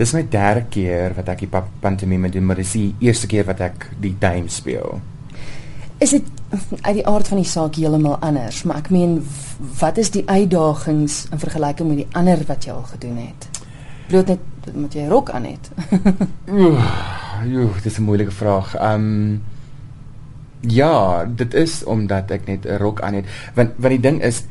[0.00, 1.50] Dis my derde keer wat ek die
[1.82, 4.96] pantomime doen, maar dis die eerste keer wat ek die dame speel.
[6.00, 6.24] Is dit
[6.80, 9.18] uit die aard van die saak heeltemal anders, maar ek meen
[9.82, 13.48] wat is die uitdagings in vergelyking met die ander wat jy al gedoen het?
[14.08, 15.68] Bloot net met jy rok aan het.
[17.52, 18.74] Joh, dis 'n moeilike vraag.
[18.74, 19.42] Ehm um,
[20.60, 23.24] ja, dit is omdat ek net 'n rok aan het.
[23.54, 24.44] Want want die ding is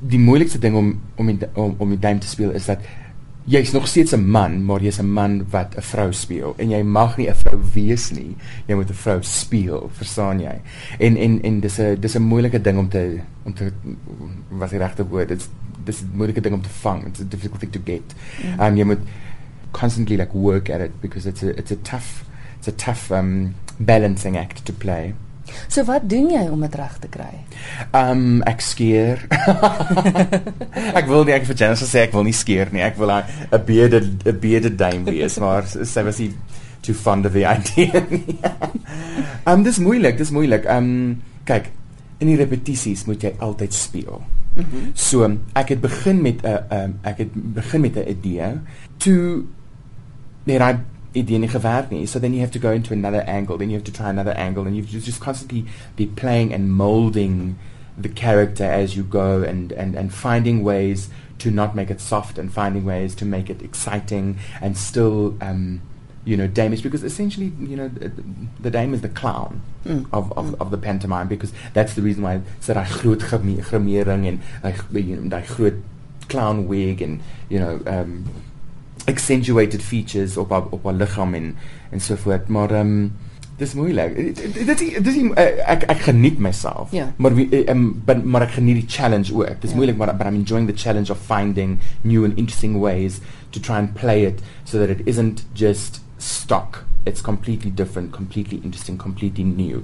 [0.00, 2.78] die moeilikste ding om om die, om om die dame te speel is dat
[3.46, 6.82] jy's nog steeds 'n man, maar jy's 'n man wat 'n vrou speel en jy
[6.82, 8.36] mag nie 'n vrou wees nie.
[8.66, 10.60] Jy moet 'n vrou speel, verstaan jy?
[10.98, 13.72] En en en dis 'n dis 'n moeilike ding om te om te
[14.48, 15.48] wat die regte woord is.
[15.84, 17.06] Dis 'n moeilike ding om te vang.
[17.06, 18.14] It's a difficult thing to get.
[18.44, 18.60] Mm.
[18.60, 19.00] Um jy moet
[19.70, 22.24] constantly like work at it because it's a it's a tough
[22.58, 25.14] it's a tough um balancing act to play.
[25.68, 27.32] So wat doen jy om dit reg te kry?
[27.96, 29.24] Um ek skeer.
[30.98, 32.84] ek wil nie ek vir Janice sê ek wil nie skeer nie.
[32.84, 36.32] Ek wil 'n beerde 'n beerde dame wees, maar sy was nie
[36.82, 38.02] too fond of the idea.
[39.50, 40.66] um dis moeilik, dis moeilik.
[40.70, 41.70] Um kyk,
[42.22, 44.22] in die repetisies moet jy altyd speel.
[44.56, 44.90] Mm -hmm.
[44.94, 48.60] So ek het begin met 'n um ek het begin met 'n idee
[48.98, 49.44] to
[50.46, 50.60] net
[52.06, 54.32] So then you have to go into another angle, then you have to try another
[54.32, 54.66] angle.
[54.66, 57.58] And you have to just constantly be playing and molding
[57.96, 62.38] the character as you go and, and, and finding ways to not make it soft
[62.38, 65.80] and finding ways to make it exciting and still um,
[66.26, 68.12] you know, Damish because essentially, you know, the,
[68.58, 70.06] the Dame is the clown mm.
[70.12, 70.60] of, of, mm.
[70.60, 71.28] of the pantomime.
[71.28, 75.82] Because that's the reason why so daai groot gramering en daai you know, daai groot
[76.28, 78.28] clown wig and you know um,
[79.06, 81.54] accentuated features op haar op haar liggaam en
[81.90, 83.12] en so voort maar ehm um,
[83.56, 87.08] dis moeilik dit dis eh, ek ek geniet myself yeah.
[87.16, 89.76] maar wie um, but, maar ek geniet die challenge ook dis yeah.
[89.78, 93.78] moeilik maar but I'm enjoying the challenge of finding new and interesting ways to try
[93.78, 99.44] and play it so that it isn't just stock it's completely different completely interesting completely
[99.44, 99.82] new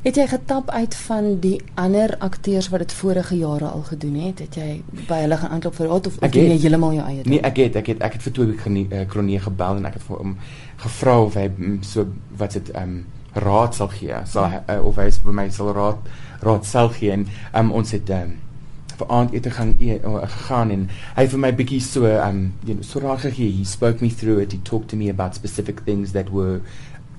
[0.00, 4.38] Het jy getap uit van die ander akteurs wat dit vorige jare al gedoen het?
[4.38, 4.68] Het jy
[5.10, 7.34] by hulle gaan aanklop vir of, of doen jy heeltemal jou eie ding?
[7.34, 10.06] Nee, ek het ek het ek het vir Toby Kronie eh, gebel en ek het
[10.08, 10.36] vir hom
[10.80, 11.50] gevra of hy
[11.84, 12.06] so
[12.40, 13.00] wat dit ehm um,
[13.44, 14.22] raad sal gee.
[14.26, 16.08] Sal hy, uh, of hy vir my sal raad
[16.40, 18.38] raad sal gee en um, ons het ehm um,
[19.00, 22.74] vir aandete gaan e uh, gegaan en hy vir my bietjie so ehm um, you
[22.74, 23.52] know, so raad gegee.
[23.52, 24.56] He spoke me through it.
[24.56, 26.62] He talked to me about specific things that were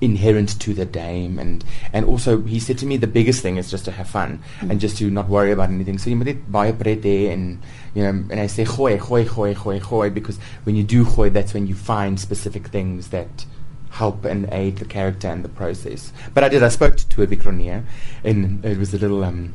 [0.02, 1.38] inherent to the dame.
[1.38, 4.42] And and also he said to me the biggest thing is just to have fun
[4.60, 4.70] mm.
[4.70, 5.96] and just to not worry about anything.
[5.96, 7.62] So you moet net baie pret hê and
[7.94, 11.32] you know and I say gooi gooi gooi gooi gooi because when you do gooi
[11.32, 13.46] that's when you find specific things that
[13.90, 16.12] help and aid the character and the process.
[16.34, 17.84] But I did I spoke to Toby Cronier
[18.24, 19.54] and it was a little um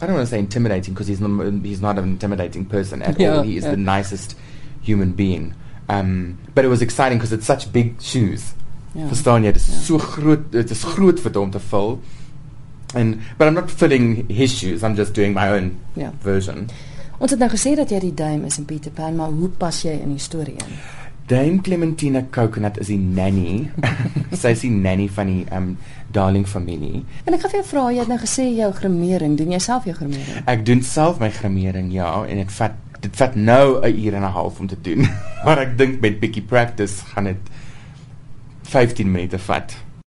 [0.00, 1.30] I don't want to say intimidating because he's not
[1.62, 3.42] he's not an intimidating person at yeah, all.
[3.42, 3.72] He is yeah.
[3.72, 4.36] the nicest
[4.82, 5.54] human being.
[5.88, 8.54] Um but it was exciting because it's such big shoes
[8.98, 9.06] Ja.
[9.06, 9.54] Verstaan jy?
[9.54, 9.80] Dit is ja.
[9.86, 11.98] so groot, dit is groot vir hom te vul.
[12.96, 14.82] And but I'm not filling his shoes.
[14.82, 16.10] I'm just doing my own ja.
[16.24, 16.66] version.
[17.18, 19.82] Ons het nou gesê dat jy die duim is in Peter Pan, maar hoe pas
[19.84, 20.78] jy in die storie in?
[21.28, 23.68] Dame Clementina Coconut is die nanny.
[24.40, 25.72] Sy is die nanny van die um
[26.14, 27.02] darling familie.
[27.28, 29.84] En ek gaan vir jou vra, jy het nou gesê jou grimering, doen jy self
[29.90, 30.40] jou grimering?
[30.48, 34.24] Ek doen self my grimering, ja, en dit vat dit vat nou 'n uur en
[34.24, 35.04] 'n half om te doen.
[35.44, 37.52] maar ek dink met bietjie practice gaan dit
[38.68, 39.87] 15 minute vat.